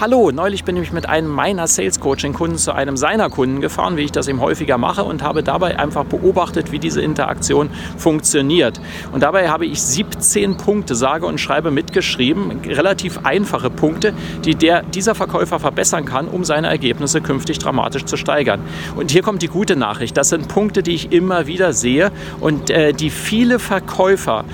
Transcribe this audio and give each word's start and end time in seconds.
Hallo, 0.00 0.30
neulich 0.30 0.62
bin 0.62 0.76
ich 0.76 0.92
mit 0.92 1.08
einem 1.08 1.26
meiner 1.26 1.66
Sales 1.66 1.98
Coaching 1.98 2.32
Kunden 2.32 2.56
zu 2.56 2.72
einem 2.72 2.96
seiner 2.96 3.30
Kunden 3.30 3.60
gefahren, 3.60 3.96
wie 3.96 4.02
ich 4.02 4.12
das 4.12 4.28
eben 4.28 4.40
häufiger 4.40 4.78
mache 4.78 5.02
und 5.02 5.24
habe 5.24 5.42
dabei 5.42 5.76
einfach 5.76 6.04
beobachtet, 6.04 6.70
wie 6.70 6.78
diese 6.78 7.02
Interaktion 7.02 7.68
funktioniert. 7.96 8.80
Und 9.10 9.24
dabei 9.24 9.48
habe 9.48 9.66
ich 9.66 9.82
17 9.82 10.56
Punkte, 10.56 10.94
sage 10.94 11.26
und 11.26 11.40
schreibe 11.40 11.72
mitgeschrieben, 11.72 12.60
relativ 12.64 13.18
einfache 13.24 13.70
Punkte, 13.70 14.14
die 14.44 14.54
der, 14.54 14.84
dieser 14.84 15.16
Verkäufer 15.16 15.58
verbessern 15.58 16.04
kann, 16.04 16.28
um 16.28 16.44
seine 16.44 16.68
Ergebnisse 16.68 17.20
künftig 17.20 17.58
dramatisch 17.58 18.04
zu 18.04 18.16
steigern. 18.16 18.60
Und 18.94 19.10
hier 19.10 19.22
kommt 19.22 19.42
die 19.42 19.48
gute 19.48 19.74
Nachricht. 19.74 20.16
Das 20.16 20.28
sind 20.28 20.46
Punkte, 20.46 20.84
die 20.84 20.94
ich 20.94 21.10
immer 21.10 21.48
wieder 21.48 21.72
sehe 21.72 22.12
und 22.38 22.70
äh, 22.70 22.92
die 22.92 23.10
viele 23.10 23.58
Verkäufer 23.58 24.44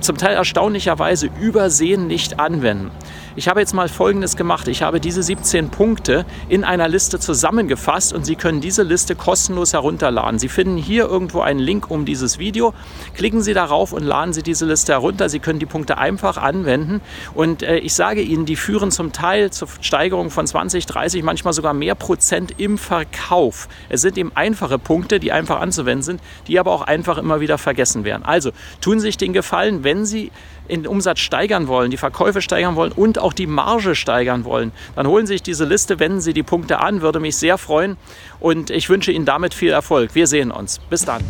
zum 0.00 0.16
Teil 0.16 0.34
erstaunlicherweise 0.34 1.28
übersehen 1.40 2.08
nicht 2.08 2.40
anwenden. 2.40 2.90
Ich 3.40 3.48
habe 3.48 3.58
jetzt 3.58 3.72
mal 3.72 3.88
Folgendes 3.88 4.36
gemacht. 4.36 4.68
Ich 4.68 4.82
habe 4.82 5.00
diese 5.00 5.22
17 5.22 5.70
Punkte 5.70 6.26
in 6.50 6.62
einer 6.62 6.88
Liste 6.88 7.18
zusammengefasst 7.18 8.12
und 8.12 8.26
Sie 8.26 8.36
können 8.36 8.60
diese 8.60 8.82
Liste 8.82 9.16
kostenlos 9.16 9.72
herunterladen. 9.72 10.38
Sie 10.38 10.50
finden 10.50 10.76
hier 10.76 11.06
irgendwo 11.06 11.40
einen 11.40 11.58
Link 11.58 11.90
um 11.90 12.04
dieses 12.04 12.38
Video. 12.38 12.74
Klicken 13.14 13.40
Sie 13.40 13.54
darauf 13.54 13.94
und 13.94 14.02
laden 14.02 14.34
Sie 14.34 14.42
diese 14.42 14.66
Liste 14.66 14.92
herunter. 14.92 15.30
Sie 15.30 15.38
können 15.38 15.58
die 15.58 15.64
Punkte 15.64 15.96
einfach 15.96 16.36
anwenden 16.36 17.00
und 17.32 17.62
äh, 17.62 17.78
ich 17.78 17.94
sage 17.94 18.20
Ihnen, 18.20 18.44
die 18.44 18.56
führen 18.56 18.90
zum 18.90 19.10
Teil 19.10 19.50
zur 19.50 19.68
Steigerung 19.80 20.28
von 20.28 20.46
20, 20.46 20.84
30, 20.84 21.22
manchmal 21.22 21.54
sogar 21.54 21.72
mehr 21.72 21.94
Prozent 21.94 22.60
im 22.60 22.76
Verkauf. 22.76 23.68
Es 23.88 24.02
sind 24.02 24.18
eben 24.18 24.32
einfache 24.34 24.78
Punkte, 24.78 25.18
die 25.18 25.32
einfach 25.32 25.62
anzuwenden 25.62 26.02
sind, 26.02 26.20
die 26.46 26.58
aber 26.58 26.72
auch 26.72 26.82
einfach 26.82 27.16
immer 27.16 27.40
wieder 27.40 27.56
vergessen 27.56 28.04
werden. 28.04 28.22
Also 28.22 28.50
tun 28.82 29.00
Sie 29.00 29.06
sich 29.06 29.16
den 29.16 29.32
Gefallen, 29.32 29.82
wenn 29.82 30.04
Sie 30.04 30.30
den 30.70 30.86
Umsatz 30.86 31.20
steigern 31.20 31.68
wollen, 31.68 31.90
die 31.90 31.96
Verkäufe 31.96 32.40
steigern 32.40 32.76
wollen 32.76 32.92
und 32.92 33.18
auch 33.18 33.29
die 33.32 33.46
Marge 33.46 33.94
steigern 33.94 34.44
wollen, 34.44 34.72
dann 34.96 35.06
holen 35.06 35.26
Sie 35.26 35.34
sich 35.34 35.42
diese 35.42 35.64
Liste, 35.64 35.98
wenden 35.98 36.20
Sie 36.20 36.32
die 36.32 36.42
Punkte 36.42 36.80
an, 36.80 37.00
würde 37.00 37.20
mich 37.20 37.36
sehr 37.36 37.58
freuen 37.58 37.96
und 38.38 38.70
ich 38.70 38.88
wünsche 38.88 39.12
Ihnen 39.12 39.24
damit 39.24 39.54
viel 39.54 39.70
Erfolg. 39.70 40.14
Wir 40.14 40.26
sehen 40.26 40.50
uns. 40.50 40.80
Bis 40.90 41.04
dann. 41.04 41.22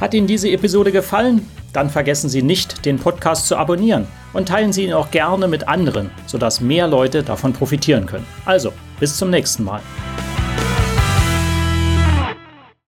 Hat 0.00 0.14
Ihnen 0.14 0.26
diese 0.26 0.50
Episode 0.50 0.92
gefallen? 0.92 1.48
Dann 1.72 1.90
vergessen 1.90 2.28
Sie 2.30 2.42
nicht, 2.42 2.84
den 2.86 2.98
Podcast 2.98 3.46
zu 3.46 3.56
abonnieren 3.56 4.06
und 4.32 4.48
teilen 4.48 4.72
Sie 4.72 4.84
ihn 4.84 4.92
auch 4.92 5.10
gerne 5.10 5.48
mit 5.48 5.68
anderen, 5.68 6.10
sodass 6.26 6.60
mehr 6.60 6.86
Leute 6.86 7.22
davon 7.22 7.52
profitieren 7.52 8.06
können. 8.06 8.26
Also, 8.44 8.72
bis 9.00 9.16
zum 9.16 9.30
nächsten 9.30 9.64
Mal. 9.64 9.82